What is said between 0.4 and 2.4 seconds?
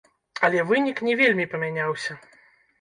Але вынік не вельмі памяняўся.